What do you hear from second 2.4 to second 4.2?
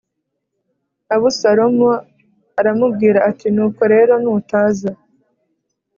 aramubwira ati “Nuko rero